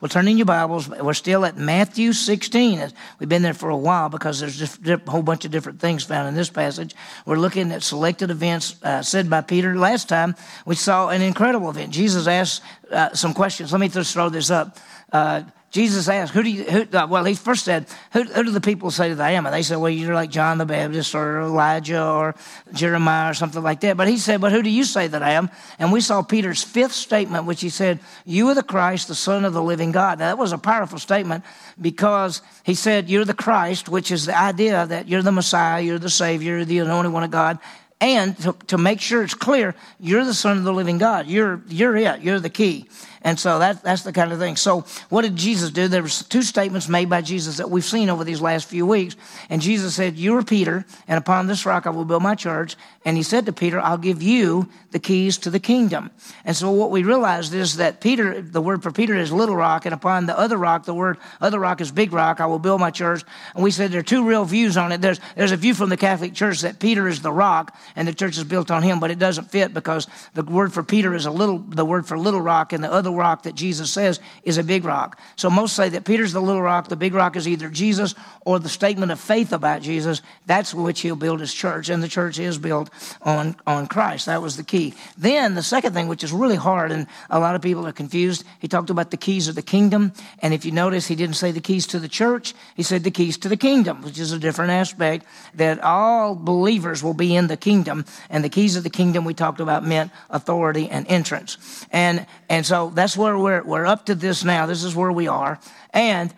[0.00, 0.88] Well, turn in your Bibles.
[0.88, 2.92] We're still at Matthew 16.
[3.18, 6.28] We've been there for a while because there's a whole bunch of different things found
[6.28, 6.94] in this passage.
[7.26, 9.76] We're looking at selected events uh, said by Peter.
[9.76, 11.92] Last time we saw an incredible event.
[11.92, 13.72] Jesus asked uh, some questions.
[13.72, 14.78] Let me just throw this up.
[15.12, 18.50] Uh, Jesus asked, who do you, who, uh, well, he first said, who, who, do
[18.52, 19.44] the people say that I am?
[19.44, 22.34] And they said, well, you're like John the Baptist or Elijah or
[22.72, 23.98] Jeremiah or something like that.
[23.98, 25.50] But he said, but who do you say that I am?
[25.78, 29.44] And we saw Peter's fifth statement, which he said, you are the Christ, the Son
[29.44, 30.18] of the living God.
[30.18, 31.44] Now, that was a powerful statement
[31.78, 35.98] because he said, you're the Christ, which is the idea that you're the Messiah, you're
[35.98, 37.58] the Savior, you're the anointed one of God.
[38.00, 41.26] And to, to make sure it's clear, you're the Son of the living God.
[41.26, 42.20] You're, you're it.
[42.20, 42.88] You're the key.
[43.22, 44.56] And so that, that's the kind of thing.
[44.56, 45.88] So what did Jesus do?
[45.88, 49.16] There was two statements made by Jesus that we've seen over these last few weeks.
[49.50, 52.76] And Jesus said, you are Peter, and upon this rock I will build my church.
[53.04, 56.10] And he said to Peter, I'll give you the keys to the kingdom.
[56.44, 59.86] And so what we realized is that Peter, the word for Peter is little rock,
[59.86, 62.40] and upon the other rock, the word other rock is big rock.
[62.40, 63.22] I will build my church.
[63.54, 65.00] And we said there are two real views on it.
[65.00, 68.14] There's, there's a view from the Catholic Church that Peter is the rock, and the
[68.14, 71.26] church is built on him, but it doesn't fit because the word for Peter is
[71.26, 74.58] a little, the word for little rock, and the other rock that Jesus says is
[74.58, 75.20] a big rock.
[75.36, 78.58] So most say that Peter's the little rock, the big rock is either Jesus or
[78.58, 80.22] the statement of faith about Jesus.
[80.46, 82.90] That's which he'll build his church, and the church is built
[83.22, 84.26] on, on Christ.
[84.26, 84.94] That was the key.
[85.16, 88.44] Then the second thing, which is really hard, and a lot of people are confused,
[88.58, 90.12] he talked about the keys of the kingdom.
[90.40, 93.10] And if you notice, he didn't say the keys to the church, he said the
[93.10, 97.46] keys to the kingdom, which is a different aspect that all believers will be in
[97.46, 98.04] the kingdom.
[98.30, 101.86] And the keys of the kingdom we talked about meant authority and entrance.
[101.90, 104.66] And, and so that's where we're, we're up to this now.
[104.66, 105.58] This is where we are.
[105.90, 106.34] And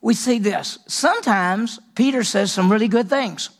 [0.00, 0.78] we see this.
[0.86, 3.50] Sometimes Peter says some really good things.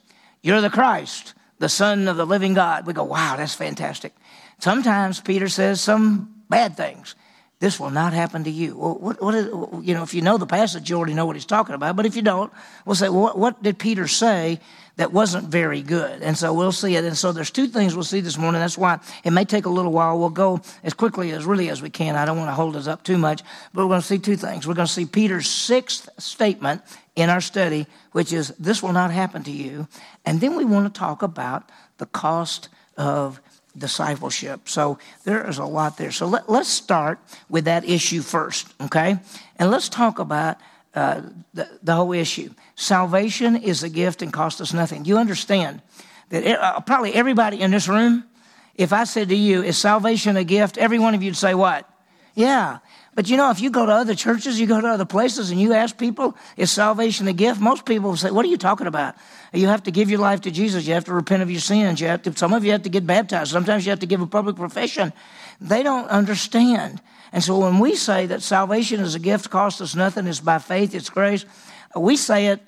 [0.43, 2.87] You're the Christ, the Son of the living God.
[2.87, 4.15] We go, wow, that's fantastic.
[4.61, 7.15] Sometimes Peter says some bad things.
[7.61, 8.77] This will not happen to you.
[8.77, 9.47] Well, what, what is,
[9.83, 11.97] you know, if you know the passage, you already know what he's talking about.
[11.97, 12.53] But if you don't,
[12.85, 14.61] we'll say, well, what, what did Peter say
[14.99, 16.23] that wasn't very good.
[16.23, 17.05] And so we'll see it.
[17.05, 18.61] And so there's two things we'll see this morning.
[18.61, 20.19] That's why it may take a little while.
[20.19, 22.17] We'll go as quickly as really as we can.
[22.17, 24.37] I don't want to hold us up too much, but we're going to see two
[24.37, 24.67] things.
[24.67, 26.83] We're going to see Peter's sixth statement
[27.15, 29.87] in our study, which is this will not happen to you.
[30.27, 33.41] And then we want to talk about the cost of
[33.79, 34.69] discipleship.
[34.69, 36.11] So there is a lot there.
[36.11, 37.19] So let, us start
[37.49, 39.19] with that issue first, okay?
[39.57, 40.59] And let's talk about
[40.95, 41.23] uh,
[41.55, 42.51] the, the whole issue.
[42.75, 45.05] Salvation is a gift and costs us nothing.
[45.05, 45.83] You understand
[46.31, 48.25] that it, uh, probably everybody in this room,
[48.75, 50.79] if I said to you, is salvation a gift?
[50.79, 51.89] Every one of you would say what?
[52.35, 52.79] Yeah.
[53.19, 55.61] But you know, if you go to other churches, you go to other places, and
[55.61, 57.61] you ask people, is salvation a gift?
[57.61, 59.17] Most people say, what are you talking about?
[59.53, 60.87] You have to give your life to Jesus.
[60.87, 62.01] You have to repent of your sins.
[62.01, 63.51] You have to, some of you have to get baptized.
[63.51, 65.13] Sometimes you have to give a public profession.
[65.61, 67.01] They don't understand.
[67.33, 70.61] And so when we say that salvation is a gift, costs us nothing, it's by
[70.61, 71.45] faith, it's grace,
[71.97, 72.63] we say it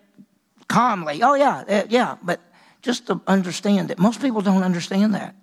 [0.66, 1.22] calmly.
[1.22, 2.40] Oh, yeah, eh, yeah, but
[2.82, 4.00] just to understand it.
[4.00, 5.36] Most people don't understand that.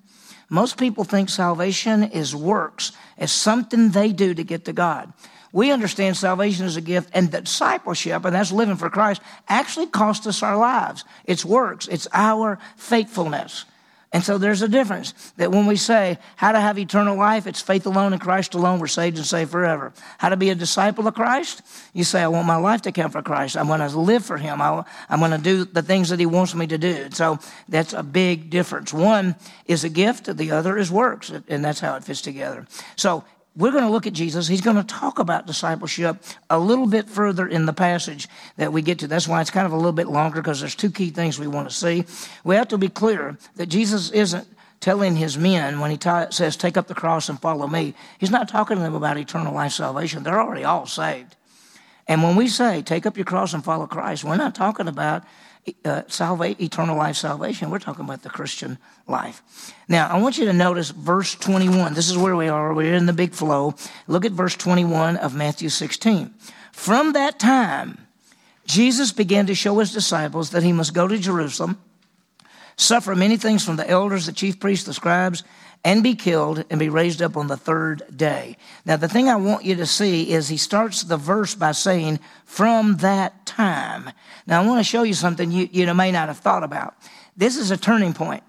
[0.50, 5.12] Most people think salvation is works, as something they do to get to God.
[5.52, 10.28] We understand salvation is a gift, and discipleship, and that's living for Christ, actually costs
[10.28, 11.04] us our lives.
[11.26, 13.66] It's works, it's our faithfulness.
[14.14, 17.62] And so there's a difference that when we say how to have eternal life, it's
[17.62, 19.92] faith alone in Christ alone, we're saved and saved forever.
[20.18, 21.62] How to be a disciple of Christ,
[21.94, 23.58] you say, I want my life to count for Christ.
[23.58, 24.62] I'm going to live for Him.
[24.62, 26.88] I, am going to do the things that He wants me to do.
[26.88, 28.94] And So that's a big difference.
[28.94, 29.36] One
[29.66, 32.66] is a gift, the other is works, and that's how it fits together.
[32.96, 33.26] So
[33.58, 34.48] we're going to look at Jesus.
[34.48, 36.18] He's going to talk about discipleship
[36.50, 39.08] a little bit further in the passage that we get to.
[39.08, 41.48] That's why it's kind of a little bit longer because there's two key things we
[41.48, 42.06] want to see.
[42.44, 44.48] We have to be clear that Jesus isn't
[44.80, 47.96] telling his men when he t- says, Take up the cross and follow me.
[48.20, 50.22] He's not talking to them about eternal life salvation.
[50.22, 51.36] They're already all saved.
[52.08, 55.24] And when we say, Take up your cross and follow Christ, we're not talking about
[55.86, 57.70] uh, salva- eternal life salvation.
[57.70, 59.42] We're talking about the Christian life.
[59.88, 61.94] Now, I want you to notice verse 21.
[61.94, 62.74] This is where we are.
[62.74, 63.76] We're in the big flow.
[64.08, 66.34] Look at verse 21 of Matthew 16.
[66.72, 68.08] From that time,
[68.66, 71.82] Jesus began to show his disciples that he must go to Jerusalem,
[72.76, 75.44] suffer many things from the elders, the chief priests, the scribes,
[75.84, 78.58] and be killed and be raised up on the third day.
[78.86, 82.20] Now, the thing I want you to see is he starts the verse by saying,
[82.46, 84.10] from that time.
[84.46, 86.96] Now, I want to show you something you, you may not have thought about.
[87.36, 88.44] This is a turning point.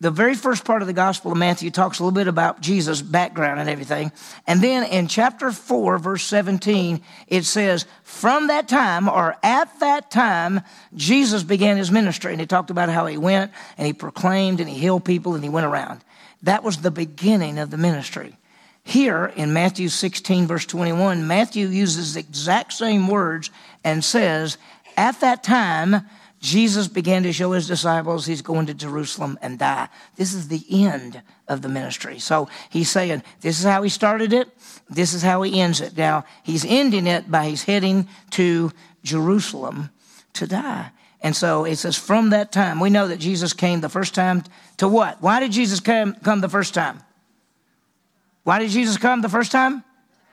[0.00, 3.02] The very first part of the Gospel of Matthew talks a little bit about Jesus'
[3.02, 4.12] background and everything.
[4.46, 10.12] And then in chapter 4, verse 17, it says, From that time, or at that
[10.12, 10.60] time,
[10.94, 12.30] Jesus began his ministry.
[12.30, 15.42] And he talked about how he went and he proclaimed and he healed people and
[15.42, 16.04] he went around.
[16.42, 18.36] That was the beginning of the ministry.
[18.84, 23.50] here in Matthew 16, verse 21, Matthew uses the exact same words
[23.84, 24.56] and says,
[24.96, 26.06] At that time,
[26.40, 29.88] Jesus began to show his disciples he's going to Jerusalem and die.
[30.16, 32.18] This is the end of the ministry.
[32.18, 34.48] So he's saying, This is how he started it,
[34.88, 35.96] this is how he ends it.
[35.96, 39.90] Now, he's ending it by he's heading to Jerusalem
[40.34, 40.92] to die.
[41.20, 44.44] And so it says, From that time, we know that Jesus came the first time
[44.76, 45.20] to what?
[45.20, 47.02] Why did Jesus come, come the first time?
[48.44, 49.84] Why did Jesus come the first time?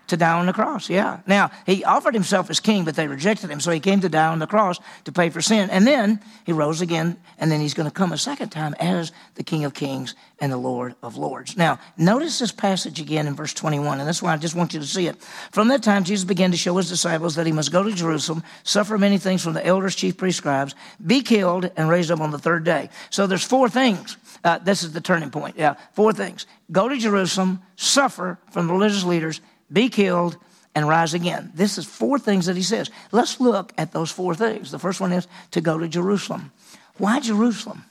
[0.08, 1.22] To die on the cross, yeah.
[1.26, 4.28] Now, he offered himself as king, but they rejected him, so he came to die
[4.28, 5.70] on the cross to pay for sin.
[5.72, 9.12] And then he rose again, and then he's going to come a second time as
[9.34, 11.58] the King of Kings and the Lord of Lords.
[11.58, 14.80] Now, notice this passage again in verse 21, and that's why I just want you
[14.80, 15.16] to see it.
[15.52, 18.44] From that time, Jesus began to show his disciples that he must go to Jerusalem,
[18.64, 20.76] suffer many things from the elders, chief priests, scribes,
[21.06, 22.90] be killed, and raised up on the third day.
[23.10, 25.56] So there's four things uh, this is the turning point.
[25.58, 29.42] Yeah, four things go to Jerusalem, suffer from the religious leaders,
[29.72, 30.38] be killed,
[30.76, 31.52] and rise again.
[31.56, 32.92] This is four things that he says.
[33.14, 34.72] Let's look at those four things.
[34.72, 36.52] The first one is to go to Jerusalem.
[36.98, 37.86] Why Jerusalem?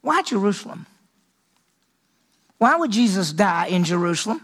[0.00, 0.86] Why Jerusalem?
[2.58, 4.40] Why would Jesus die in Jerusalem?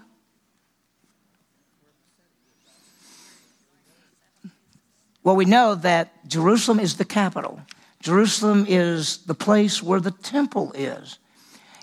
[5.22, 7.60] Well, we know that Jerusalem is the capital.
[8.00, 11.18] Jerusalem is the place where the temple is.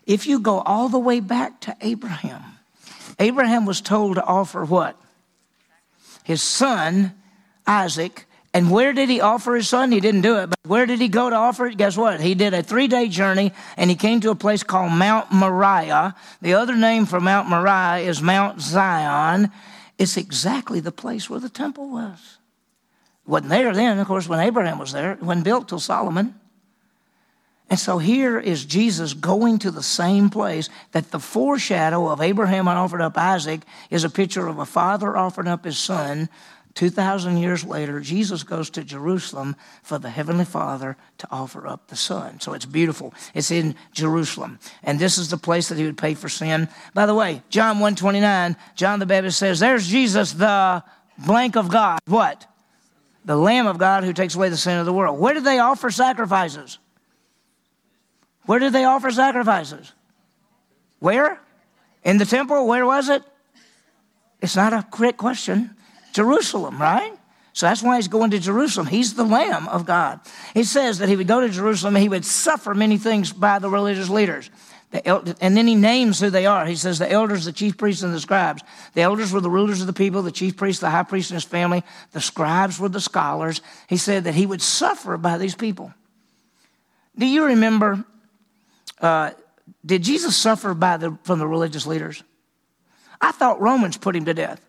[0.06, 2.57] If you go all the way back to Abraham,
[3.20, 5.00] Abraham was told to offer what?
[6.24, 7.14] His son,
[7.66, 8.26] Isaac.
[8.54, 9.92] And where did he offer his son?
[9.92, 11.78] He didn't do it, but where did he go to offer it?
[11.78, 12.20] Guess what?
[12.22, 16.16] He did a three day journey and he came to a place called Mount Moriah.
[16.42, 19.52] The other name for Mount Moriah is Mount Zion.
[19.98, 22.38] It's exactly the place where the temple was
[23.28, 25.12] wasn't there then, of course, when Abraham was there.
[25.12, 26.34] It wasn't built till Solomon.
[27.70, 32.68] And so here is Jesus going to the same place that the foreshadow of Abraham
[32.68, 36.30] offered up Isaac is a picture of a father offering up his son.
[36.76, 41.96] 2,000 years later, Jesus goes to Jerusalem for the Heavenly Father to offer up the
[41.96, 42.40] Son.
[42.40, 43.16] So it's beautiful.
[43.34, 44.60] It's in Jerusalem.
[44.84, 46.70] And this is the place that he would pay for sin.
[46.94, 50.84] By the way, John 129, John the Baptist says, There's Jesus, the
[51.18, 52.00] blank of God.
[52.06, 52.46] What?
[53.28, 55.20] the Lamb of God who takes away the sin of the world.
[55.20, 56.80] Where did they offer sacrifices?
[58.48, 59.94] Where did they offer sacrifices?
[61.00, 61.40] Where?
[62.04, 62.66] In the temple?
[62.66, 63.22] Where was it?
[64.42, 65.76] It's not a quick question.
[66.14, 67.14] Jerusalem, right?
[67.54, 68.88] So that's why he's going to Jerusalem.
[68.88, 70.22] He's the Lamb of God.
[70.54, 73.60] He says that he would go to Jerusalem and he would suffer many things by
[73.60, 74.50] the religious leaders.
[74.92, 76.66] The, and then he names who they are.
[76.66, 78.64] He says the elders, the chief priests, and the scribes.
[78.94, 81.36] The elders were the rulers of the people, the chief priest, the high priest, and
[81.36, 81.84] his family.
[82.14, 83.60] The scribes were the scholars.
[83.90, 85.94] He said that he would suffer by these people.
[87.18, 88.06] Do you remember?
[89.00, 89.32] Uh,
[89.86, 92.24] did Jesus suffer by the, from the religious leaders?
[93.20, 94.64] I thought Romans put him to death.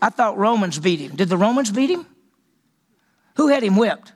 [0.00, 1.16] I thought Romans beat him.
[1.16, 2.06] Did the Romans beat him?
[3.36, 4.12] Who had him whipped?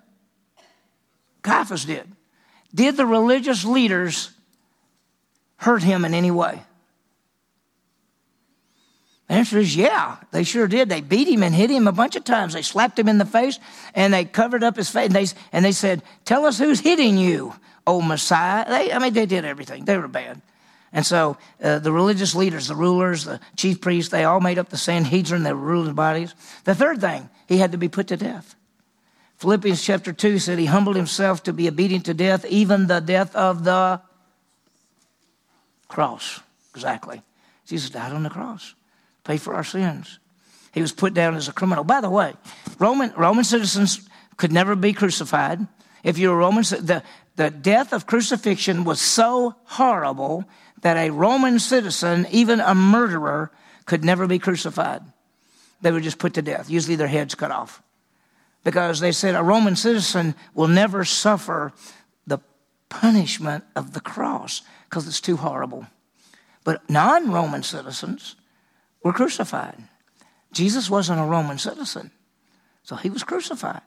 [1.43, 2.11] Caiaphas did.
[2.75, 4.31] Did the religious leaders
[5.56, 6.62] hurt him in any way?
[9.29, 10.88] The answer is yeah, they sure did.
[10.88, 12.55] They beat him and hit him a bunch of times.
[12.55, 13.58] They slapped him in the face
[13.94, 15.06] and they covered up his face.
[15.06, 17.55] And they, and they said, Tell us who's hitting you,
[17.98, 18.64] Messiah.
[18.69, 19.84] They, I mean, they did everything.
[19.84, 20.40] They were bad.
[20.92, 24.69] And so uh, the religious leaders, the rulers, the chief priests, they all made up
[24.69, 25.42] the Sanhedrin.
[25.42, 26.34] They were ruling bodies.
[26.64, 28.55] The third thing, he had to be put to death.
[29.38, 33.34] Philippians chapter 2 said he humbled himself to be obedient to death, even the death
[33.34, 34.00] of the
[35.91, 36.41] Cross,
[36.72, 37.20] exactly.
[37.67, 38.74] Jesus died on the cross,
[39.24, 40.20] pay for our sins.
[40.72, 41.82] He was put down as a criminal.
[41.82, 42.34] By the way,
[42.79, 45.67] Roman, Roman citizens could never be crucified.
[46.05, 47.03] If you're a Roman, the,
[47.41, 50.44] the death of crucifixion was so horrible
[50.82, 53.51] that a Roman citizen, even a murderer,
[53.87, 55.01] could never be crucified.
[55.81, 57.82] They were just put to death, usually their heads cut off.
[58.63, 61.73] Because they said a Roman citizen will never suffer
[62.27, 62.41] the
[62.91, 65.87] punishment of the cross because it's too horrible.
[66.63, 68.37] But non Roman citizens
[69.03, 69.79] were crucified.
[70.53, 72.11] Jesus wasn't a Roman citizen,
[72.82, 73.81] so he was crucified.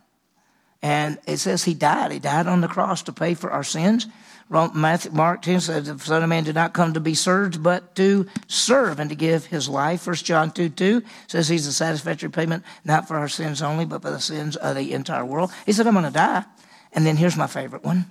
[0.83, 2.11] And it says he died.
[2.11, 4.05] He died on the cross to pay for our sins.
[4.49, 8.27] Mark 10 says the Son of Man did not come to be served, but to
[8.47, 10.05] serve and to give his life.
[10.05, 14.03] 1 John 2 2 says he's a satisfactory payment, not for our sins only, but
[14.03, 15.51] for the sins of the entire world.
[15.65, 16.43] He said, I'm going to die.
[16.91, 18.05] And then here's my favorite one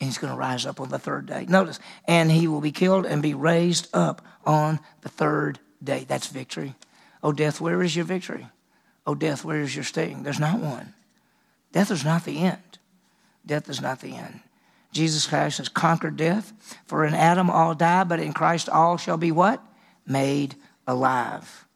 [0.00, 1.46] and he's going to rise up on the third day.
[1.48, 6.04] Notice, and he will be killed and be raised up on the third day.
[6.06, 6.74] That's victory.
[7.22, 8.48] Oh, death, where is your victory?
[9.06, 10.22] Oh, death, where is your sting?
[10.22, 10.93] There's not one.
[11.74, 12.78] Death is not the end.
[13.44, 14.40] Death is not the end.
[14.92, 16.52] Jesus Christ has conquered death.
[16.86, 19.60] For in Adam all die, but in Christ all shall be what?
[20.06, 20.54] made
[20.86, 21.66] alive.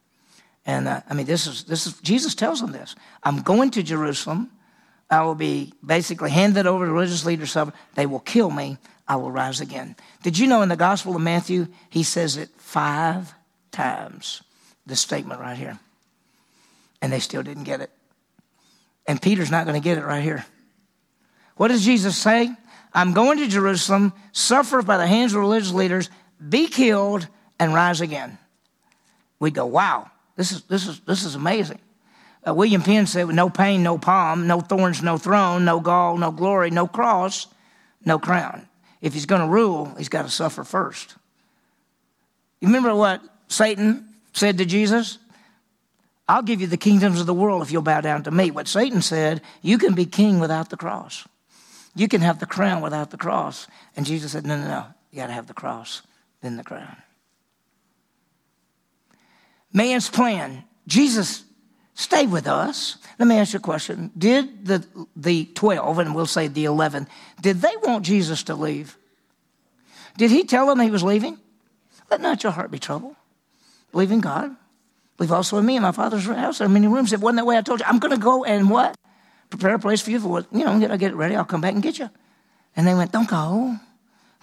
[0.67, 2.95] And uh, I mean, this is, this is, Jesus tells them this.
[3.23, 4.51] I'm going to Jerusalem.
[5.11, 7.57] I will be basically handed over to religious leaders.
[7.95, 8.79] They will kill me.
[9.07, 9.97] I will rise again.
[10.23, 13.33] Did you know in the Gospel of Matthew, he says it five
[13.73, 14.43] times,
[14.87, 15.79] this statement right here.
[17.01, 17.91] And they still didn't get it.
[19.09, 20.45] And Peter's not going to get it right here.
[21.57, 22.55] What does Jesus say?
[22.95, 26.11] I'm going to Jerusalem, suffer by the hands of religious leaders,
[26.47, 27.27] be killed,
[27.59, 28.39] and rise again.
[29.41, 31.81] We go, wow, this is, this is, this is amazing.
[32.47, 36.31] Uh, William Penn said, no pain, no palm, no thorns, no throne, no gall, no
[36.31, 37.47] glory, no cross,
[38.05, 38.69] no crown.
[39.01, 41.17] If he's going to rule, he's got to suffer first.
[42.61, 45.19] You remember what Satan said to Jesus?
[46.29, 48.51] I'll give you the kingdoms of the world if you'll bow down to me.
[48.51, 51.27] What Satan said, you can be king without the cross.
[51.95, 53.67] You can have the crown without the cross.
[53.97, 54.87] And Jesus said, no, no, no.
[55.11, 56.03] You got to have the cross,
[56.43, 56.97] then the crown.
[59.73, 60.65] Man's plan.
[60.87, 61.45] Jesus
[61.95, 62.99] stayed with us.
[63.19, 64.11] Let me ask you a question.
[64.17, 67.09] Did the, the 12, and we'll say the 11,
[67.41, 68.97] did they want Jesus to leave?
[70.17, 71.39] Did he tell them he was leaving?
[72.11, 73.17] Let not your heart be troubled.
[73.93, 74.55] Believe in God.
[75.19, 75.77] Believe also in me.
[75.77, 77.13] In my Father's house there are many rooms.
[77.13, 78.97] If it wasn't that way, I told you, I'm going to go and what?
[79.51, 80.21] prepare a place for you.
[80.21, 81.37] For, you know, get it ready.
[81.37, 82.11] I'll come back and get you.
[82.77, 83.77] And they went, don't go.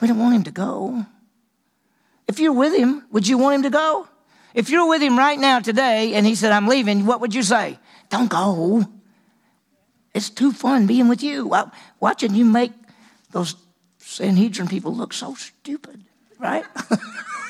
[0.01, 1.05] We don't want him to go.
[2.27, 4.07] If you're with him, would you want him to go?
[4.53, 7.43] If you're with him right now today and he said, I'm leaving, what would you
[7.43, 7.77] say?
[8.09, 8.85] Don't go.
[10.13, 11.53] It's too fun being with you.
[11.99, 12.71] Watching you make
[13.31, 13.55] those
[13.99, 16.03] Sanhedrin people look so stupid,
[16.39, 16.63] right?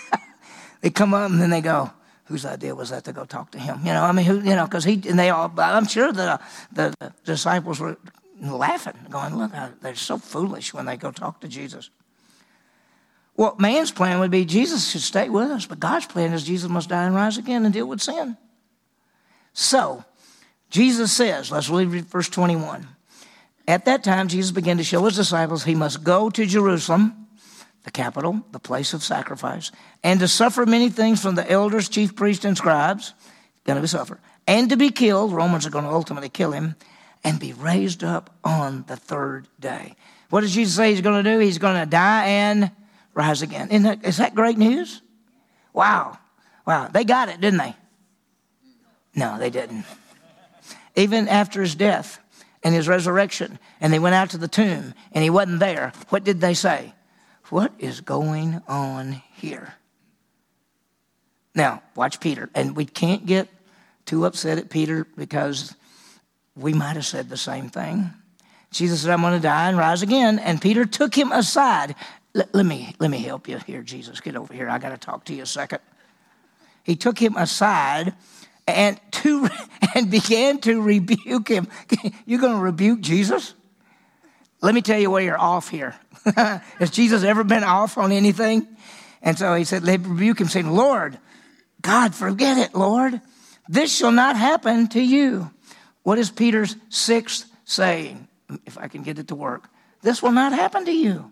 [0.81, 1.91] they come up and then they go,
[2.25, 3.79] whose idea was that to go talk to him?
[3.79, 5.51] You know, I mean, who, you know, because he and they all.
[5.57, 6.39] I'm sure the
[6.71, 7.97] the disciples were
[8.41, 9.51] laughing, going, "Look,
[9.81, 11.89] they're so foolish when they go talk to Jesus."
[13.37, 16.69] Well, man's plan would be Jesus should stay with us, but God's plan is Jesus
[16.69, 18.37] must die and rise again and deal with sin.
[19.51, 20.05] So,
[20.69, 22.87] Jesus says, let's read verse 21.
[23.67, 27.24] At that time, Jesus began to show his disciples he must go to Jerusalem
[27.85, 29.71] the capital, the place of sacrifice,
[30.03, 33.13] and to suffer many things from the elders, chief priests, and scribes,
[33.63, 36.75] going to be suffer, and to be killed, Romans are going to ultimately kill him,
[37.23, 39.95] and be raised up on the third day.
[40.31, 41.37] What does Jesus say he's going to do?
[41.37, 42.71] He's going to die and
[43.13, 43.69] rise again.
[43.69, 45.03] Isn't that, is that great news?
[45.71, 46.17] Wow.
[46.65, 46.87] Wow.
[46.87, 47.75] They got it, didn't they?
[49.13, 49.85] No, they didn't.
[50.95, 52.19] Even after his death
[52.63, 56.23] and his resurrection, and they went out to the tomb and he wasn't there, what
[56.23, 56.94] did they say?
[57.49, 59.75] What is going on here?
[61.53, 62.49] Now, watch Peter.
[62.53, 63.47] And we can't get
[64.05, 65.75] too upset at Peter because
[66.55, 68.11] we might have said the same thing.
[68.71, 70.39] Jesus said, I'm going to die and rise again.
[70.39, 71.95] And Peter took him aside.
[72.33, 74.19] Let, let me, let me help you here, Jesus.
[74.19, 74.69] Get over here.
[74.69, 75.79] I got to talk to you a second.
[76.83, 78.13] He took him aside
[78.67, 79.47] and, to,
[79.95, 81.67] and began to rebuke him.
[82.25, 83.53] You're going to rebuke Jesus?
[84.65, 85.93] Let me tell you where you're off here.
[86.35, 88.67] Has Jesus ever been off on anything?
[89.21, 91.19] And so he said, they rebuke him, saying, Lord,
[91.83, 93.21] God, forget it, Lord.
[93.69, 95.51] This shall not happen to you.
[96.01, 98.27] What is Peter's sixth saying?
[98.65, 99.69] If I can get it to work.
[100.01, 101.31] This will not happen to you.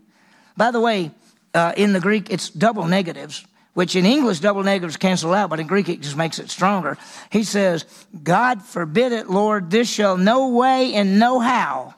[0.55, 1.09] By the way,
[1.55, 5.59] uh, in the Greek, it's double negatives, which in English, double negatives cancel out, but
[5.59, 6.99] in Greek, it just makes it stronger.
[7.31, 7.85] He says,
[8.21, 11.95] God forbid it, Lord, this shall no way and no how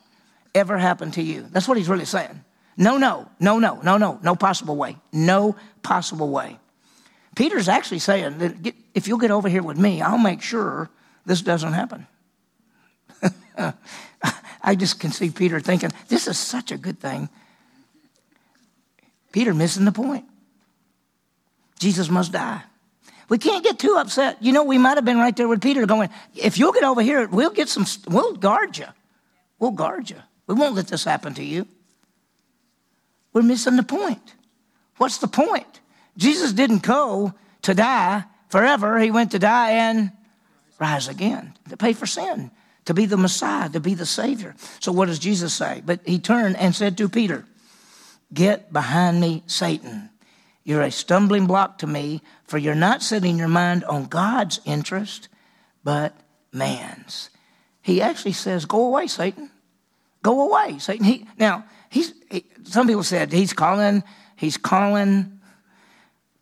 [0.55, 1.45] ever happen to you.
[1.51, 2.43] That's what he's really saying.
[2.77, 4.97] No, no, no, no, no, no, no possible way.
[5.13, 6.57] No possible way.
[7.35, 10.89] Peter's actually saying that if you'll get over here with me, I'll make sure
[11.25, 12.07] this doesn't happen.
[14.63, 17.29] I just can see Peter thinking, this is such a good thing.
[19.31, 20.25] Peter missing the point.
[21.79, 22.61] Jesus must die.
[23.27, 24.41] We can't get too upset.
[24.41, 27.01] You know, we might have been right there with Peter going, if you'll get over
[27.01, 28.85] here, we'll get some, we'll guard you.
[29.59, 30.17] We'll guard you.
[30.47, 31.67] We won't let this happen to you.
[33.33, 34.33] We're missing the point.
[34.97, 35.81] What's the point?
[36.17, 37.33] Jesus didn't go
[37.63, 38.99] to die forever.
[38.99, 40.11] He went to die and
[40.79, 42.51] rise again to pay for sin,
[42.85, 44.55] to be the Messiah, to be the Savior.
[44.79, 45.81] So what does Jesus say?
[45.85, 47.45] But he turned and said to Peter,
[48.33, 50.09] Get behind me, Satan.
[50.63, 55.27] You're a stumbling block to me, for you're not setting your mind on God's interest,
[55.83, 56.15] but
[56.51, 57.29] man's.
[57.81, 59.51] He actually says, Go away, Satan.
[60.25, 61.05] Go away, Satan.
[61.05, 64.01] He, now, he's, he, some people said he's calling,
[64.35, 65.39] he's calling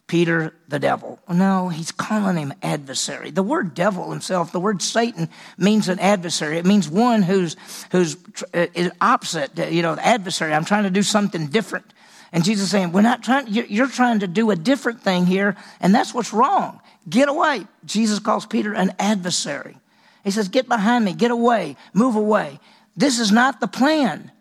[0.08, 1.20] Peter the devil.
[1.28, 3.30] No, he's calling him adversary.
[3.30, 6.58] The word devil himself, the word Satan means an adversary.
[6.60, 7.58] It means one who's,
[7.92, 8.16] who's
[8.54, 8.68] uh,
[9.02, 10.54] opposite, you know, adversary.
[10.54, 11.86] I'm trying to do something different.
[12.32, 15.58] And Jesus is saying, We're not trying, you're trying to do a different thing here,
[15.82, 16.80] and that's what's wrong.
[17.10, 17.68] Get away.
[17.84, 19.76] Jesus calls Peter an adversary.
[20.24, 22.62] He says, Get behind me, get away, move away.
[22.96, 24.32] This is not the plan.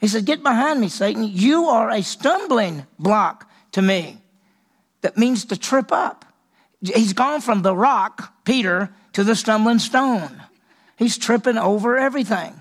[0.00, 1.28] He said, Get behind me, Satan.
[1.32, 4.18] You are a stumbling block to me.
[5.00, 6.24] That means to trip up.
[6.80, 10.42] He's gone from the rock, Peter, to the stumbling stone.
[10.96, 12.54] He's tripping over everything.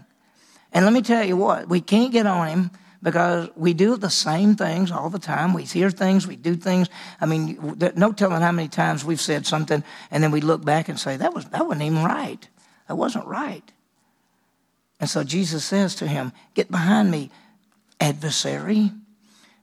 [0.72, 4.10] And let me tell you what, we can't get on him because we do the
[4.10, 5.54] same things all the time.
[5.54, 6.90] We hear things, we do things.
[7.22, 10.90] I mean, no telling how many times we've said something and then we look back
[10.90, 12.48] and say, that, was, that wasn't even right.
[12.88, 13.72] That wasn't right.
[15.00, 17.32] And so Jesus says to him, Get behind me,
[18.00, 18.92] adversary.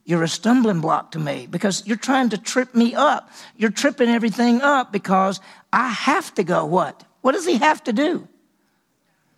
[0.04, 3.30] You're a stumbling block to me because you're trying to trip me up.
[3.56, 5.40] You're tripping everything up because
[5.72, 7.04] I have to go what?
[7.22, 8.28] What does he have to do?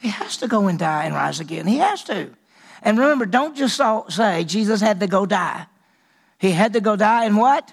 [0.00, 1.66] He has to go and die and rise again.
[1.66, 2.30] He has to.
[2.82, 5.66] And remember, don't just say Jesus had to go die.
[6.38, 7.72] He had to go die and what?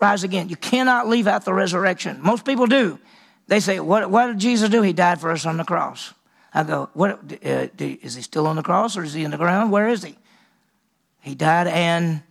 [0.00, 0.48] Rise again.
[0.48, 2.18] You cannot leave out the resurrection.
[2.20, 2.98] Most people do.
[3.46, 4.82] They say, What, what did Jesus do?
[4.82, 6.12] He died for us on the cross.
[6.54, 9.36] I go, what, uh, Is he still on the cross or is he in the
[9.36, 9.72] ground?
[9.72, 10.16] Where is he?
[11.20, 12.22] He died and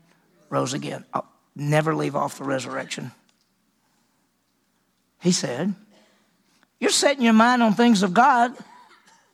[0.49, 1.03] rose again.
[1.13, 3.11] I'll never leave off the resurrection.
[5.19, 5.73] He said,
[6.79, 8.53] You're setting your mind on things of God.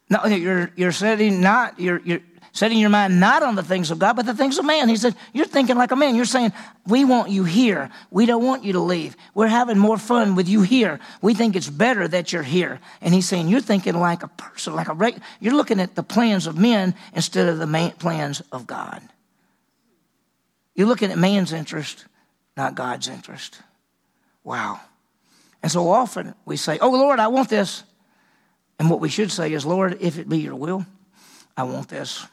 [0.10, 4.00] No, you're, you're setting not, you're, you're setting your mind not on the things of
[4.00, 4.89] God, but the things of man.
[4.89, 6.15] He said, You're thinking like a man.
[6.15, 6.53] You're saying,
[6.88, 7.89] We want you here.
[8.12, 9.15] We don't want you to leave.
[9.34, 11.00] We're having more fun with you here.
[11.22, 12.79] We think it's better that you're here.
[13.01, 15.25] And he's saying, You're thinking like a person, like a regular.
[15.39, 19.01] You're looking at the plans of men instead of the man, plans of God.
[20.75, 22.06] You're looking at man's interest,
[22.56, 23.62] not God's interest.
[24.44, 24.79] Wow.
[25.62, 27.84] And so often we say, Oh, Lord, I want this.
[28.79, 30.86] And what we should say is, Lord, if it be your will,
[31.58, 32.25] I want this.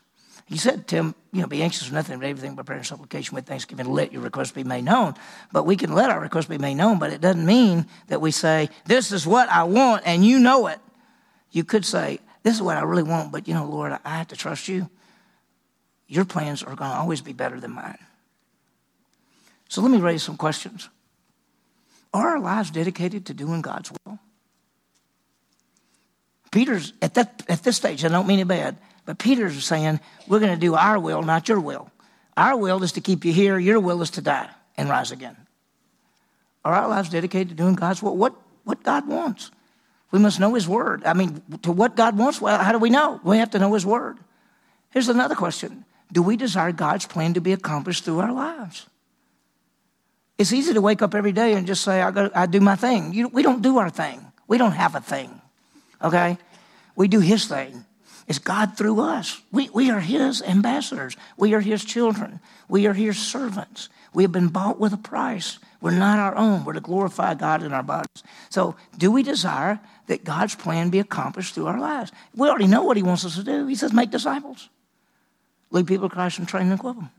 [0.47, 2.87] He said to him, you know, be anxious for nothing, but everything by prayer and
[2.87, 5.15] supplication with thanksgiving, let your request be made known.
[5.53, 8.31] But we can let our request be made known, but it doesn't mean that we
[8.31, 10.79] say, this is what I want and you know it.
[11.51, 14.29] You could say, this is what I really want, but you know, Lord, I have
[14.29, 14.89] to trust you.
[16.07, 17.99] Your plans are going to always be better than mine.
[19.69, 20.89] So let me raise some questions.
[22.15, 24.21] Are our lives dedicated to doing God's will?
[26.53, 30.41] Peter's at that at this stage, I don't mean it bad, but Peter's saying, We're
[30.41, 31.91] gonna do our will, not your will.
[32.37, 35.37] Our will is to keep you here, your will is to die and rise again.
[36.65, 38.17] Are our lives dedicated to doing God's will?
[38.17, 39.51] What what God wants.
[40.11, 41.05] We must know his word.
[41.05, 43.21] I mean, to what God wants, well, how do we know?
[43.25, 44.19] We have to know his word.
[44.91, 45.85] Here's another question.
[46.13, 48.87] Do we desire God's plan to be accomplished through our lives?
[50.39, 52.77] It's easy to wake up every day and just say, I, go, I do my
[52.77, 53.13] thing.
[53.15, 54.21] You, we don't do our thing.
[54.47, 55.41] We don't have a thing
[56.03, 56.39] okay?
[56.95, 57.85] We do His thing.
[58.29, 59.41] It's God through us.
[59.53, 61.17] We, we are His ambassadors.
[61.37, 62.41] We are His children.
[62.69, 63.89] We are His servants.
[64.13, 65.59] We have been bought with a price.
[65.81, 66.65] We're not our own.
[66.65, 68.25] We're to glorify God in our bodies.
[68.51, 72.11] So, do we desire that God's plan be accomplished through our lives?
[72.35, 73.67] We already know what He wants us to do.
[73.67, 74.69] He says, make disciples,
[75.71, 77.11] lead people to Christ and train and equip them.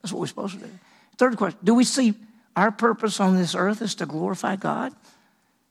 [0.00, 0.70] That's what we're supposed to do.
[1.18, 2.14] Third question Do we see
[2.56, 4.94] our purpose on this earth is to glorify God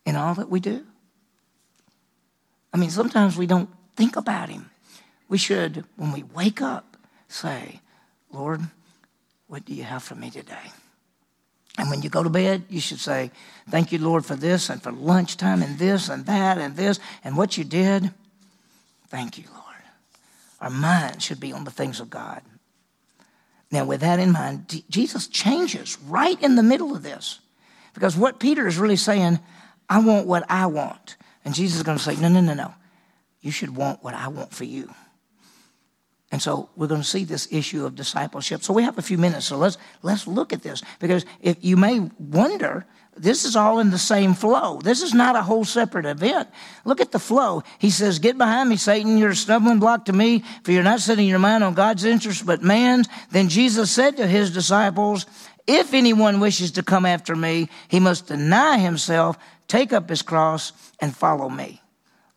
[0.05, 0.85] in all that we do?
[2.73, 4.69] I mean, sometimes we don't think about Him.
[5.33, 6.95] We should, when we wake up,
[7.27, 7.81] say,
[8.31, 8.61] Lord,
[9.47, 10.71] what do you have for me today?
[11.75, 13.31] And when you go to bed, you should say,
[13.67, 17.35] Thank you, Lord, for this and for lunchtime and this and that and this and
[17.35, 18.11] what you did.
[19.07, 19.83] Thank you, Lord.
[20.61, 22.43] Our mind should be on the things of God.
[23.71, 27.39] Now, with that in mind, Jesus changes right in the middle of this.
[27.95, 29.39] Because what Peter is really saying,
[29.89, 31.17] I want what I want.
[31.43, 32.75] And Jesus is going to say, No, no, no, no.
[33.41, 34.93] You should want what I want for you.
[36.33, 38.63] And so we're going to see this issue of discipleship.
[38.63, 39.45] So we have a few minutes.
[39.45, 43.91] So let's let's look at this because if you may wonder, this is all in
[43.91, 44.79] the same flow.
[44.81, 46.49] This is not a whole separate event.
[46.85, 47.61] Look at the flow.
[47.77, 49.19] He says, "Get behind me, Satan!
[49.19, 52.47] You're a stumbling block to me, for you're not setting your mind on God's interest
[52.47, 55.27] but man's." Then Jesus said to his disciples,
[55.67, 60.73] "If anyone wishes to come after me, he must deny himself, take up his cross
[60.99, 61.83] and follow me.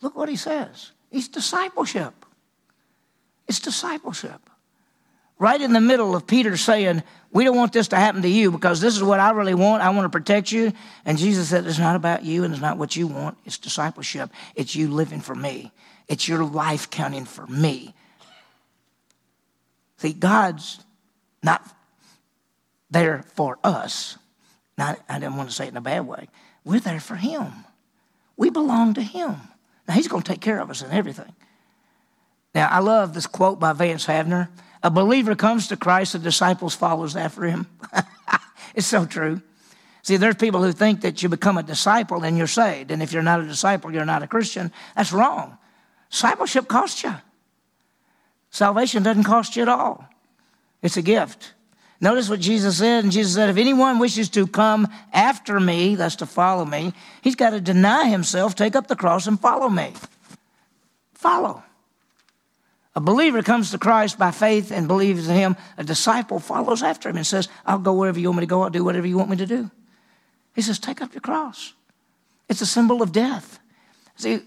[0.03, 0.93] Look what he says.
[1.11, 2.26] It's discipleship.
[3.49, 4.41] It's discipleship.
[5.39, 8.51] Right in the middle of Peter saying, We don't want this to happen to you
[8.51, 9.83] because this is what I really want.
[9.83, 10.73] I want to protect you.
[11.05, 13.37] And Jesus said, It's not about you and it's not what you want.
[13.45, 14.31] It's discipleship.
[14.55, 15.73] It's you living for me,
[16.09, 17.95] it's your life counting for me.
[19.99, 20.81] See, God's
[21.43, 21.63] not
[22.91, 24.19] there for us.
[24.79, 26.29] Not, I didn't want to say it in a bad way.
[26.65, 27.47] We're there for Him.
[28.37, 29.37] We belong to Him.
[29.89, 31.33] Now, He's going to take care of us in everything.
[32.57, 34.49] Now, I love this quote by Vance Havner.
[34.83, 37.67] A believer comes to Christ, the disciples follows after him.
[38.75, 39.43] it's so true.
[40.01, 42.91] See, there's people who think that you become a disciple and you're saved.
[42.91, 44.73] And if you're not a disciple, you're not a Christian.
[44.97, 45.59] That's wrong.
[46.11, 47.15] Discipleship costs you.
[48.49, 50.09] Salvation doesn't cost you at all.
[50.81, 51.53] It's a gift.
[52.01, 53.05] Notice what Jesus said.
[53.05, 57.37] And Jesus said, if anyone wishes to come after me, that's to follow me, he's
[57.37, 59.93] got to deny himself, take up the cross, and follow me.
[61.13, 61.63] Follow.
[62.97, 65.57] A believer comes to Christ by faith and believes in him.
[65.77, 68.63] A disciple follows after him and says, I'll go wherever you want me to go.
[68.63, 69.71] I'll do whatever you want me to do.
[70.55, 71.75] He says, Take up your cross.
[72.49, 73.59] It's a symbol of death.
[74.17, 74.41] See,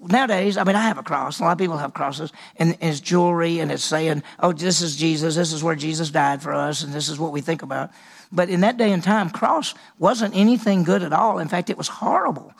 [0.00, 1.40] nowadays, I mean, I have a cross.
[1.40, 4.96] A lot of people have crosses, and it's jewelry, and it's saying, oh, this is
[4.96, 5.34] Jesus.
[5.34, 7.90] This is where Jesus died for us, and this is what we think about.
[8.30, 11.38] But in that day and time, cross wasn't anything good at all.
[11.38, 12.52] In fact, it was horrible.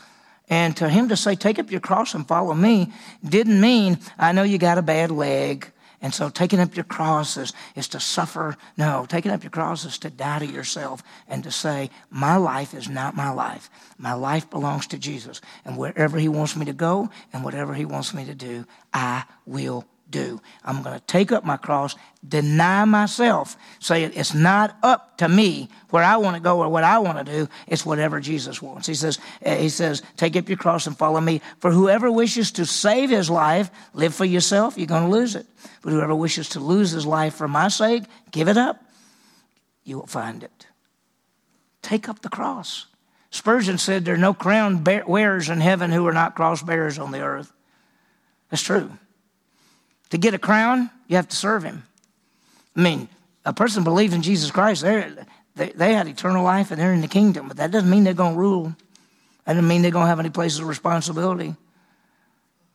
[0.48, 2.92] And to him to say, take up your cross and follow me,
[3.24, 5.72] didn't mean, I know you got a bad leg.
[6.02, 8.56] And so taking up your cross is, is to suffer.
[8.76, 12.74] No, taking up your cross is to die to yourself and to say, my life
[12.74, 13.70] is not my life.
[13.98, 15.40] My life belongs to Jesus.
[15.64, 19.24] And wherever he wants me to go and whatever he wants me to do, I
[19.46, 20.40] will do.
[20.64, 25.68] I'm going to take up my cross, deny myself, say it's not up to me
[25.90, 27.48] where I want to go or what I want to do.
[27.66, 28.86] It's whatever Jesus wants.
[28.86, 31.40] He says, eh, he says, take up your cross and follow me.
[31.58, 35.46] For whoever wishes to save his life, live for yourself, you're going to lose it.
[35.82, 38.82] But whoever wishes to lose his life for my sake, give it up.
[39.84, 40.66] You will find it.
[41.82, 42.86] Take up the cross.
[43.30, 47.12] Spurgeon said there are no crown wearers in heaven who are not cross bearers on
[47.12, 47.52] the earth.
[48.50, 48.90] That's true.
[50.10, 51.84] To get a crown, you have to serve him.
[52.76, 53.08] I mean,
[53.44, 55.12] a person believes in Jesus Christ, they
[55.56, 58.34] they had eternal life and they're in the kingdom, but that doesn't mean they're going
[58.34, 58.76] to rule.
[59.44, 61.54] That doesn't mean they're going to have any places of responsibility.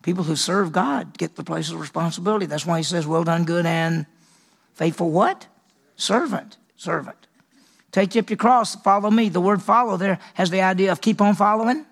[0.01, 2.47] People who serve God get the places of responsibility.
[2.47, 4.07] That's why he says, Well done, good and
[4.73, 5.45] faithful what?
[5.95, 6.57] Servant.
[6.75, 7.17] Servant.
[7.91, 9.29] Take up your cross, follow me.
[9.29, 11.85] The word follow there has the idea of keep on following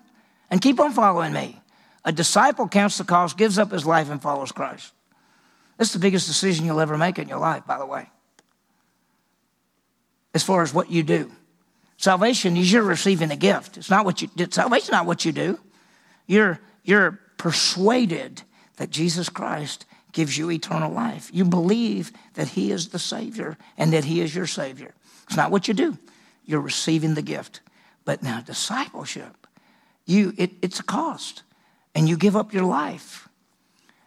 [0.50, 1.60] and keep on following me.
[2.04, 4.92] A disciple counts the cost, gives up his life, and follows Christ.
[5.80, 8.06] That's the biggest decision you'll ever make in your life, by the way,
[10.34, 11.32] as far as what you do.
[11.96, 13.78] Salvation is you're receiving a gift.
[13.78, 15.58] It's not what you salvation's not what you do.
[16.26, 18.42] You're you're persuaded
[18.76, 21.30] that Jesus Christ gives you eternal life.
[21.32, 24.92] You believe that He is the Savior and that He is your Savior.
[25.28, 25.96] It's not what you do.
[26.44, 27.62] You're receiving the gift.
[28.04, 29.46] But now discipleship,
[30.04, 31.42] you it, it's a cost,
[31.94, 33.29] and you give up your life.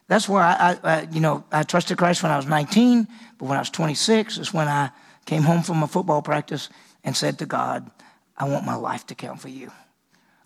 [0.07, 3.57] That's why I, I, you know, I trusted Christ when I was 19, but when
[3.57, 4.91] I was 26 is when I
[5.25, 6.69] came home from a football practice
[7.03, 7.89] and said to God,
[8.37, 9.71] I want my life to count for you.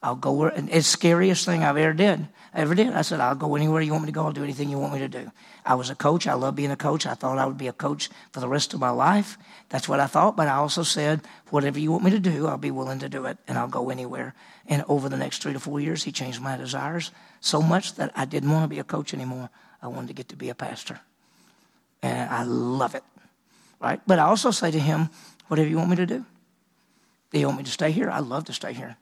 [0.01, 2.27] I'll go where, and it's the scariest thing I've ever did.
[2.53, 2.93] Ever did.
[2.93, 4.23] I said, I'll go anywhere you want me to go.
[4.23, 5.31] I'll do anything you want me to do.
[5.65, 6.27] I was a coach.
[6.27, 7.05] I love being a coach.
[7.05, 9.37] I thought I would be a coach for the rest of my life.
[9.69, 10.35] That's what I thought.
[10.35, 13.25] But I also said, whatever you want me to do, I'll be willing to do
[13.25, 14.33] it, and I'll go anywhere.
[14.67, 18.11] And over the next three to four years, he changed my desires so much that
[18.15, 19.49] I didn't want to be a coach anymore.
[19.81, 20.99] I wanted to get to be a pastor.
[22.01, 23.03] And I love it.
[23.79, 24.01] Right?
[24.07, 25.09] But I also say to him,
[25.47, 26.25] whatever you want me to do.
[27.31, 28.09] Do you want me to stay here?
[28.09, 28.97] I'd love to stay here.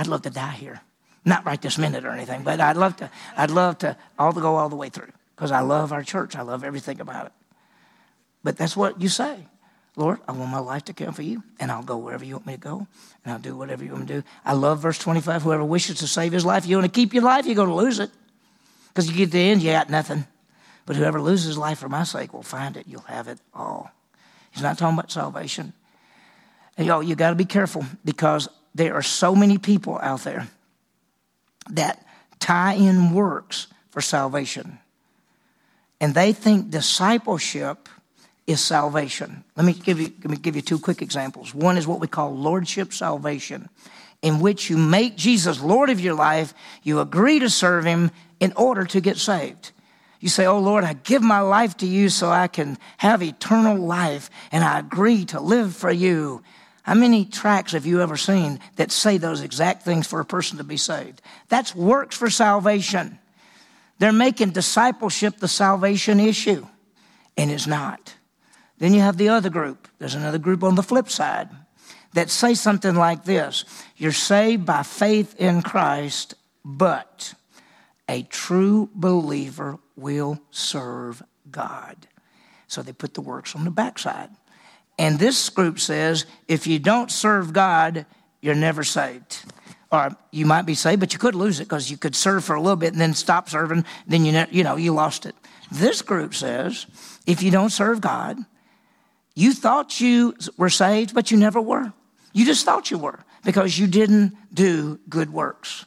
[0.00, 0.80] I'd love to die here.
[1.26, 4.40] Not right this minute or anything, but I'd love to, I'd love to all to
[4.40, 6.36] go all the way through because I love our church.
[6.36, 7.32] I love everything about it.
[8.42, 9.46] But that's what you say.
[9.96, 12.46] Lord, I want my life to count for you, and I'll go wherever you want
[12.46, 12.86] me to go,
[13.22, 14.26] and I'll do whatever you want me to do.
[14.42, 15.42] I love verse 25.
[15.42, 17.74] Whoever wishes to save his life, you want to keep your life, you're going to
[17.74, 18.10] lose it.
[18.88, 20.26] Because you get to the end, you got nothing.
[20.86, 22.86] But whoever loses his life for my sake will find it.
[22.88, 23.90] You'll have it all.
[24.50, 25.74] He's not talking about salvation.
[26.78, 30.48] And y'all, you got to be careful because there are so many people out there
[31.70, 32.04] that
[32.38, 34.78] tie in works for salvation.
[36.00, 37.88] And they think discipleship
[38.46, 39.44] is salvation.
[39.56, 41.54] Let me give you, let me give you two quick examples.
[41.54, 43.68] One is what we call lordship salvation,
[44.22, 48.52] in which you make Jesus Lord of your life, you agree to serve him in
[48.56, 49.72] order to get saved.
[50.20, 53.76] You say, Oh Lord, I give my life to you so I can have eternal
[53.76, 56.42] life, and I agree to live for you.
[56.90, 60.58] How many tracts have you ever seen that say those exact things for a person
[60.58, 61.22] to be saved?
[61.48, 63.20] That's works for salvation.
[64.00, 66.66] They're making discipleship the salvation issue,
[67.36, 68.16] and it's not.
[68.78, 69.86] Then you have the other group.
[70.00, 71.48] There's another group on the flip side
[72.14, 73.64] that say something like this
[73.96, 77.34] You're saved by faith in Christ, but
[78.08, 81.22] a true believer will serve
[81.52, 82.08] God.
[82.66, 84.30] So they put the works on the backside.
[85.00, 88.04] And this group says if you don't serve God,
[88.42, 89.38] you're never saved.
[89.90, 92.54] Or you might be saved, but you could lose it because you could serve for
[92.54, 95.34] a little bit and then stop serving, then you, you know, you lost it.
[95.72, 96.84] This group says
[97.26, 98.36] if you don't serve God,
[99.34, 101.94] you thought you were saved, but you never were.
[102.34, 105.86] You just thought you were because you didn't do good works.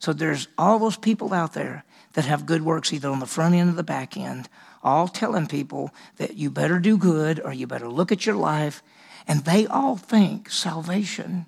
[0.00, 3.54] So there's all those people out there that have good works either on the front
[3.54, 4.50] end or the back end,
[4.82, 8.82] all telling people that you better do good or you better look at your life.
[9.26, 11.46] And they all think salvation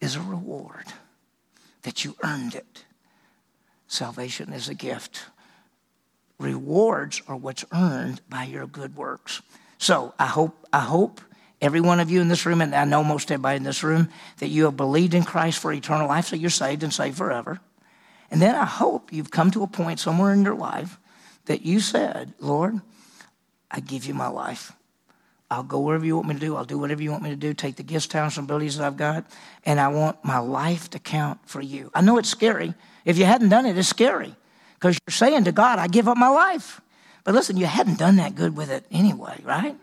[0.00, 0.86] is a reward,
[1.82, 2.84] that you earned it.
[3.86, 5.24] Salvation is a gift.
[6.38, 9.42] Rewards are what's earned by your good works.
[9.78, 11.20] So I hope, I hope
[11.60, 14.08] every one of you in this room, and I know most everybody in this room,
[14.38, 17.60] that you have believed in Christ for eternal life, so you're saved and saved forever.
[18.30, 20.98] And then I hope you've come to a point somewhere in your life
[21.46, 22.80] that you said, Lord,
[23.70, 24.72] I give you my life.
[25.50, 26.56] I'll go wherever you want me to do.
[26.56, 27.52] I'll do whatever you want me to do.
[27.52, 29.26] Take the gifts, talents, and abilities that I've got.
[29.66, 31.90] And I want my life to count for you.
[31.94, 32.72] I know it's scary.
[33.04, 34.34] If you hadn't done it, it's scary
[34.74, 36.80] because you're saying to God, I give up my life.
[37.24, 39.76] But listen, you hadn't done that good with it anyway, right?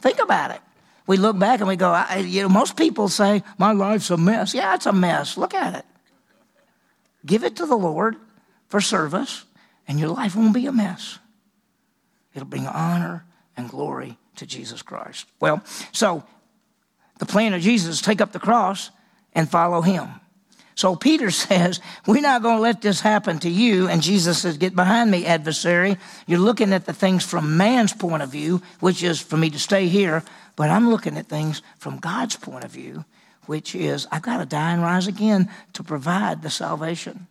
[0.00, 0.60] Think about it.
[1.06, 4.16] We look back and we go, I, you know, most people say, my life's a
[4.16, 4.54] mess.
[4.54, 5.36] Yeah, it's a mess.
[5.36, 5.84] Look at it.
[7.24, 8.16] Give it to the Lord
[8.68, 9.44] for service,
[9.86, 11.18] and your life won't be a mess.
[12.34, 13.24] It'll bring honor
[13.56, 15.26] and glory to Jesus Christ.
[15.40, 16.24] Well, so
[17.18, 18.90] the plan of Jesus is take up the cross
[19.34, 20.08] and follow him.
[20.74, 23.88] So Peter says, We're not going to let this happen to you.
[23.88, 25.96] And Jesus says, Get behind me, adversary.
[26.26, 29.58] You're looking at the things from man's point of view, which is for me to
[29.58, 30.22] stay here.
[30.56, 33.04] But I'm looking at things from God's point of view,
[33.46, 37.26] which is I've got to die and rise again to provide the salvation.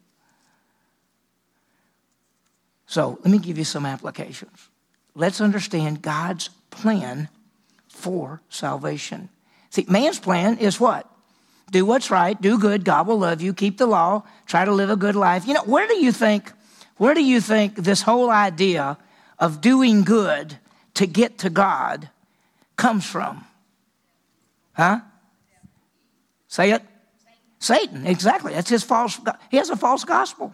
[2.93, 4.69] So let me give you some applications.
[5.15, 7.27] Let's understand God's plan
[7.89, 9.29] for salvation.
[9.71, 11.09] See, man's plan is what?
[11.71, 14.91] Do what's right, do good, God will love you, keep the law, try to live
[14.91, 15.47] a good life.
[15.47, 16.51] You know, where do you think,
[16.97, 18.99] where do you think this whole idea
[19.39, 20.59] of doing good
[20.93, 22.11] to get to God
[22.75, 23.43] comes from?
[24.73, 24.99] Huh?
[26.47, 26.83] Say it.
[27.57, 28.53] Satan, exactly.
[28.53, 30.53] That's his false, he has a false gospel.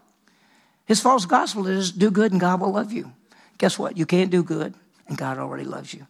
[0.89, 3.13] His false gospel is do good and God will love you.
[3.59, 3.95] Guess what?
[3.95, 4.73] You can't do good
[5.07, 6.07] and God already loves you.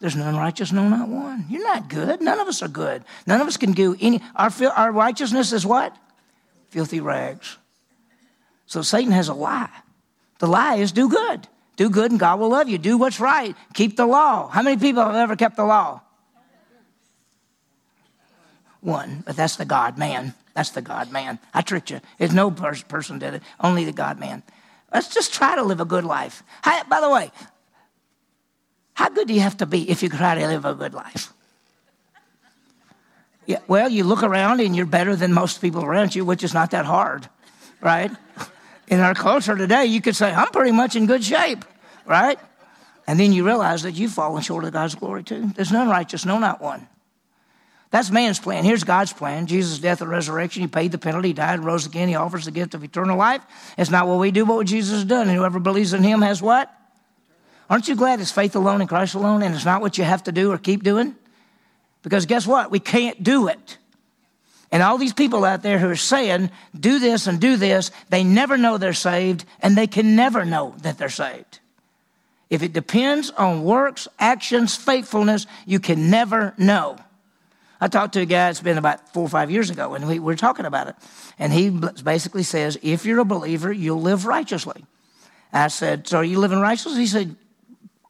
[0.00, 1.44] There's none righteous, no, not one.
[1.50, 2.22] You're not good.
[2.22, 3.04] None of us are good.
[3.26, 4.22] None of us can do any.
[4.34, 5.94] Our, our righteousness is what?
[6.70, 7.58] Filthy rags.
[8.64, 9.68] So Satan has a lie.
[10.38, 11.46] The lie is do good.
[11.76, 12.78] Do good and God will love you.
[12.78, 13.54] Do what's right.
[13.74, 14.48] Keep the law.
[14.48, 16.00] How many people have ever kept the law?
[18.80, 20.32] One, but that's the God man.
[20.58, 21.38] That's the God man.
[21.54, 22.00] I tricked you.
[22.18, 24.42] It's no person did it, only the God man.
[24.92, 26.42] Let's just try to live a good life.
[26.64, 27.30] By the way,
[28.94, 31.32] how good do you have to be if you try to live a good life?
[33.46, 36.54] Yeah, well, you look around and you're better than most people around you, which is
[36.54, 37.28] not that hard,
[37.80, 38.10] right?
[38.88, 41.64] In our culture today, you could say, I'm pretty much in good shape,
[42.04, 42.40] right?
[43.06, 45.52] And then you realize that you've fallen short of God's glory too.
[45.54, 46.88] There's none righteous, no, not one.
[47.90, 48.64] That's man's plan.
[48.64, 50.62] Here's God's plan Jesus' death and resurrection.
[50.62, 52.08] He paid the penalty, died, rose again.
[52.08, 53.42] He offers the gift of eternal life.
[53.78, 55.28] It's not what we do, but what Jesus has done.
[55.28, 56.72] And whoever believes in him has what?
[57.70, 60.24] Aren't you glad it's faith alone and Christ alone and it's not what you have
[60.24, 61.14] to do or keep doing?
[62.02, 62.70] Because guess what?
[62.70, 63.78] We can't do it.
[64.70, 68.22] And all these people out there who are saying, do this and do this, they
[68.22, 71.60] never know they're saved and they can never know that they're saved.
[72.50, 76.98] If it depends on works, actions, faithfulness, you can never know.
[77.80, 80.18] I talked to a guy, it's been about four or five years ago, and we
[80.18, 80.96] were talking about it.
[81.38, 84.84] And he basically says, if you're a believer, you'll live righteously.
[85.52, 87.00] I said, So are you living righteously?
[87.00, 87.36] He said,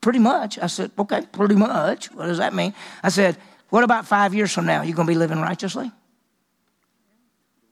[0.00, 0.59] Pretty much.
[0.59, 2.11] I said, okay, pretty much.
[2.12, 2.72] What does that mean?
[3.02, 3.37] I said,
[3.70, 4.83] what about five years from now?
[4.83, 5.90] You going to be living righteously?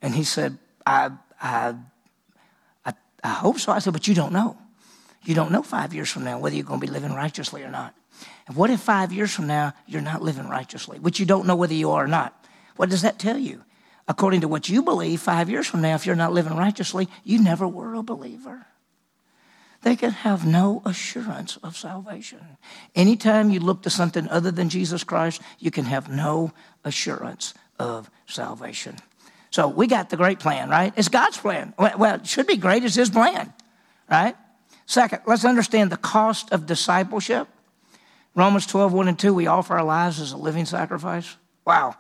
[0.03, 1.75] And he said, I, I,
[2.85, 3.73] I, I hope so.
[3.73, 4.57] I said, but you don't know.
[5.25, 7.71] You don't know five years from now whether you're going to be living righteously or
[7.71, 7.95] not.
[8.47, 11.57] And what if five years from now you're not living righteously, which you don't know
[11.57, 12.45] whether you are or not?
[12.77, 13.63] What does that tell you?
[14.09, 17.43] According to what you believe, five years from now, if you're not living righteously, you
[17.43, 18.67] never were a believer
[19.87, 22.41] they can have no assurance of salvation.
[22.97, 28.11] Anytime you look to something other than Jesus Christ, you can have no assurance of
[28.27, 28.97] salvation.
[29.51, 30.93] So we got the great plan, right?
[30.97, 31.73] It's God's plan.
[31.79, 32.83] Well, it should be great.
[32.83, 33.55] It's His plan,
[34.11, 34.35] right?
[34.87, 37.47] Second, let's understand the cost of discipleship.
[38.37, 41.37] Romans 12, 1 and 2, we offer our lives as a living sacrifice.
[41.65, 41.97] Wow.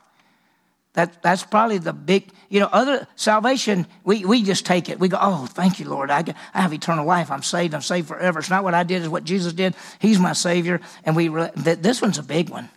[0.92, 5.00] That, that's probably the big, you know, other salvation, we, we just take it.
[5.00, 6.10] We go, oh, thank you, Lord.
[6.10, 7.30] I, I have eternal life.
[7.30, 7.74] I'm saved.
[7.74, 8.38] I'm saved forever.
[8.38, 9.74] It's not what I did, it's what Jesus did.
[9.98, 10.80] He's my Savior.
[11.04, 12.68] And we, this one's a big one.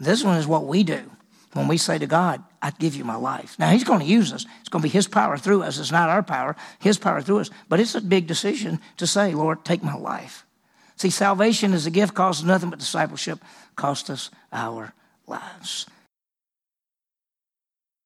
[0.00, 1.10] This one is what we do
[1.52, 3.58] when we say to God, I give you my life.
[3.58, 4.46] Now, He's going to use us.
[4.60, 5.78] It's going to be His power through us.
[5.78, 7.50] It's not our power, His power through us.
[7.68, 10.44] But it's a big decision to say, Lord, take my life.
[10.98, 13.38] See, salvation is a gift, costs nothing but discipleship,
[13.76, 14.92] cost us our
[15.28, 15.86] lives.